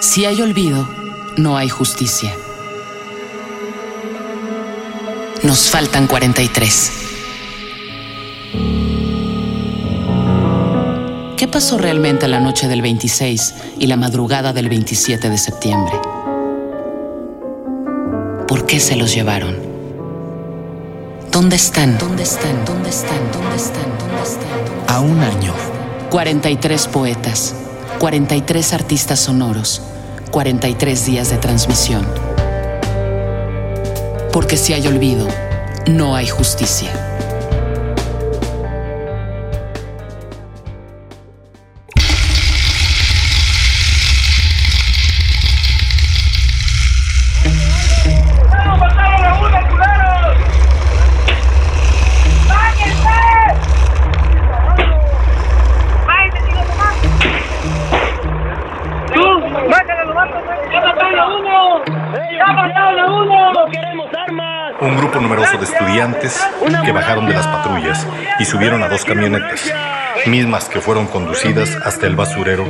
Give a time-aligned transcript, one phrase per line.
[0.00, 0.88] Si hay olvido,
[1.36, 2.32] no hay justicia.
[5.42, 6.92] Nos faltan 43.
[11.36, 15.94] ¿Qué pasó realmente la noche del 26 y la madrugada del 27 de septiembre?
[18.46, 19.56] ¿Por qué se los llevaron?
[21.32, 21.98] ¿Dónde están?
[21.98, 22.64] ¿Dónde están?
[22.64, 23.18] ¿Dónde están?
[23.32, 23.98] ¿Dónde están?
[23.98, 24.94] ¿Dónde están?
[24.94, 25.52] A un año.
[26.10, 27.54] 43 poetas,
[27.98, 29.82] 43 artistas sonoros,
[30.30, 32.06] 43 días de transmisión.
[34.32, 35.26] Porque si hay olvido,
[35.88, 37.17] no hay justicia.
[64.80, 66.40] Un grupo numeroso de estudiantes
[66.84, 68.06] que bajaron de las patrullas
[68.38, 69.72] y subieron a dos camionetas,
[70.26, 72.64] mismas que fueron conducidas hasta el basurero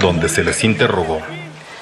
[0.00, 1.20] donde se les interrogó,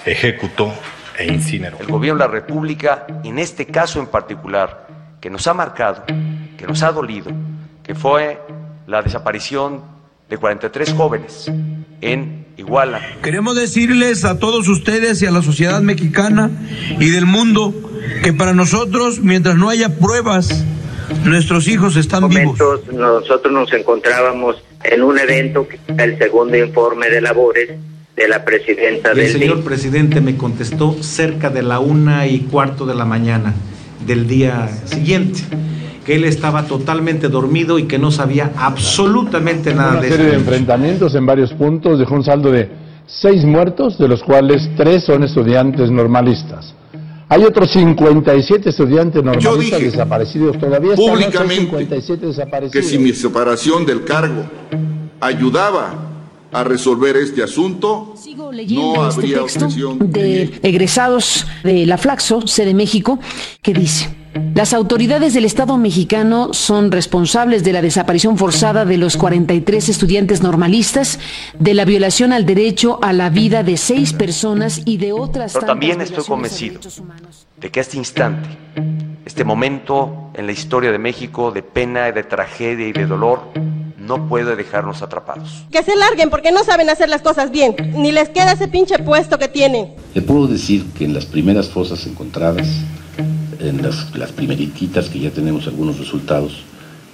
[0.04, 0.72] ejecutó
[1.16, 1.78] e incineró.
[1.80, 4.86] El gobierno de la República, en este caso en particular,
[5.20, 7.30] que nos ha marcado, que nos ha dolido,
[7.82, 8.40] que fue
[8.86, 9.82] la desaparición
[10.28, 11.50] de 43 jóvenes
[12.00, 13.00] en Iguala.
[13.22, 16.50] Queremos decirles a todos ustedes y a la sociedad mexicana
[16.98, 17.72] y del mundo
[18.24, 20.64] que para nosotros, mientras no haya pruebas,
[21.24, 22.58] nuestros hijos están vivos.
[22.92, 27.70] Nosotros nos encontrábamos en un evento que es el segundo informe de labores
[28.16, 29.64] de la presidenta y el del señor DIF.
[29.64, 33.54] presidente me contestó cerca de la una y cuarto de la mañana
[34.04, 35.42] del día siguiente
[36.08, 40.36] que él estaba totalmente dormido y que no sabía absolutamente nada Una de serie de
[40.36, 42.66] enfrentamientos en varios puntos dejó un saldo de
[43.06, 46.74] seis muertos, de los cuales tres son estudiantes normalistas.
[47.28, 50.94] Hay otros 57 estudiantes normalistas dije desaparecidos todavía.
[50.94, 52.86] públicamente 57 que desaparecidos.
[52.86, 54.44] si mi separación del cargo
[55.20, 55.92] ayudaba
[56.50, 59.68] a resolver este asunto, Sigo leyendo no este habría texto
[60.00, 63.18] de egresados de la Flaxo, sede México,
[63.60, 64.17] que dice,
[64.54, 70.42] las autoridades del Estado mexicano son responsables de la desaparición forzada de los 43 estudiantes
[70.42, 71.20] normalistas,
[71.58, 75.60] de la violación al derecho a la vida de seis personas y de otras Pero
[75.60, 76.80] tantas también estoy convencido
[77.56, 78.48] de que este instante,
[79.24, 83.42] este momento en la historia de México de pena, de tragedia y de dolor,
[83.96, 85.66] no puede dejarnos atrapados.
[85.70, 87.76] Que se larguen porque no saben hacer las cosas bien.
[87.94, 89.94] Ni les queda ese pinche puesto que tienen.
[90.14, 92.66] Le puedo decir que en las primeras fosas encontradas,
[93.60, 96.52] en las, las primerititas que ya tenemos algunos resultados,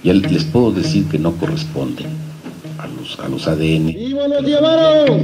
[0.03, 2.07] ya les puedo decir que no corresponden
[2.77, 3.87] a los, a los ADN.
[3.87, 5.19] ¡Viva los llevaron!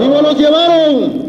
[0.00, 1.23] ¡Viva los llevaron!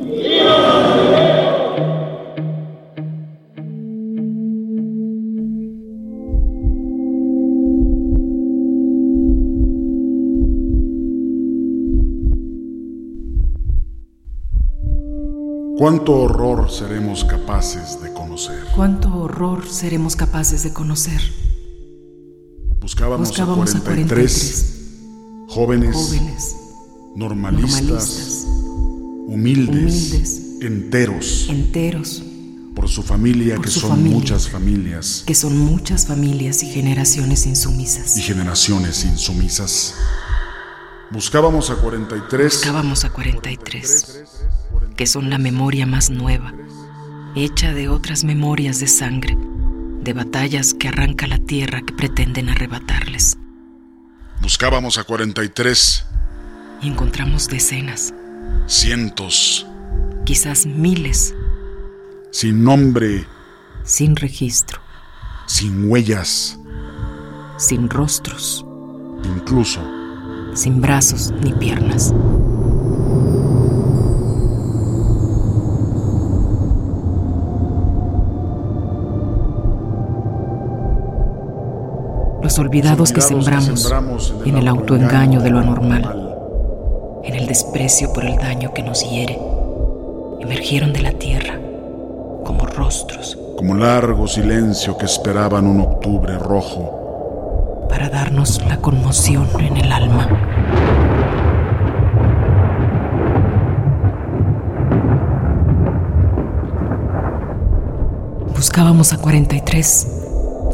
[15.78, 18.63] ¿Cuánto horror seremos capaces de conocer?
[18.74, 21.19] ¿Cuánto horror seremos capaces de conocer?
[22.80, 24.75] Buscábamos, Buscábamos a a 43,
[25.50, 26.56] jóvenes, Jóvenes,
[27.18, 28.46] normalistas, normalistas,
[29.28, 32.24] humildes, humildes, enteros, enteros,
[32.74, 36.68] por su familia, por que su son familia, muchas familias que son muchas familias y
[36.68, 38.16] generaciones insumisas.
[38.16, 39.94] y generaciones insumisas.
[41.12, 44.24] Buscábamos a 43, Buscábamos a 43,
[44.96, 46.54] que son la memoria más nueva,
[47.36, 49.38] hecha de otras memorias de sangre,
[50.02, 53.38] de batallas que arranca la tierra que pretenden arrebatarles.
[54.42, 56.06] buscábamos a 43,
[56.82, 58.14] Y encontramos decenas,
[58.68, 59.66] cientos,
[60.26, 61.34] quizás miles,
[62.32, 63.26] sin nombre,
[63.84, 64.82] sin registro,
[65.46, 66.60] sin huellas,
[67.58, 68.66] sin rostros,
[69.24, 69.82] incluso
[70.56, 72.14] sin brazos ni piernas.
[82.41, 86.35] Los olvidados que Los olvidados que sembramos sembramos en el autoengaño de lo anormal,
[87.24, 89.40] en el desprecio por el daño que nos hiere,
[90.40, 91.59] emergieron de la tierra
[92.44, 97.04] como rostros como largo silencio que esperaban un octubre rojo.
[98.05, 100.28] Para darnos la conmoción en el alma.
[108.55, 110.07] Buscábamos a 43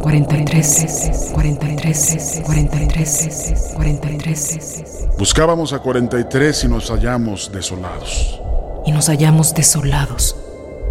[0.01, 5.07] 43, 43, 43, 43.
[5.17, 8.41] Buscábamos a 43 y nos hallamos desolados.
[8.85, 10.35] Y nos hallamos desolados.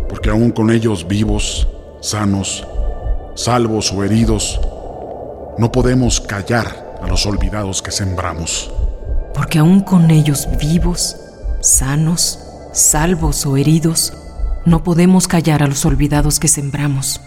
[0.09, 1.69] Porque aún con ellos vivos,
[2.01, 2.67] sanos,
[3.35, 4.61] salvos o heridos,
[5.61, 8.73] no podemos callar a los olvidados que sembramos.
[9.35, 11.17] Porque aún con ellos vivos,
[11.61, 12.39] sanos,
[12.73, 14.15] salvos o heridos,
[14.65, 17.21] no podemos callar a los olvidados que sembramos.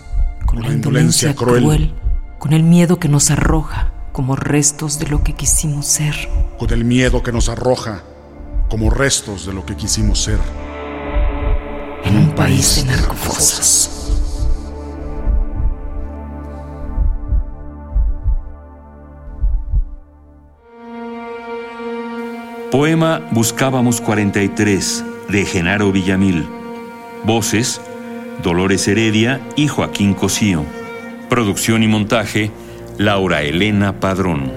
[0.48, 1.94] Con, la indolencia, cruel,
[2.40, 6.16] con el miedo que nos arroja como restos de lo que quisimos ser.
[6.58, 8.02] Con el miedo que nos arroja
[8.68, 10.40] como restos de lo que quisimos ser.
[12.04, 13.93] En un país de narcofosas.
[22.74, 26.44] Poema Buscábamos 43 de Genaro Villamil.
[27.24, 27.80] Voces
[28.42, 30.66] Dolores Heredia y Joaquín Cosío.
[31.30, 32.50] Producción y montaje
[32.98, 34.52] Laura Elena Padrón.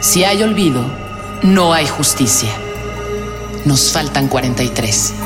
[0.00, 0.82] Si hay olvido,
[1.42, 2.52] no hay justicia.
[3.66, 5.23] Nos faltan 43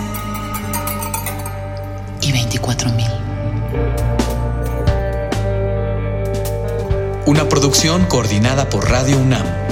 [7.60, 9.67] producción coordinada por Radio UNAM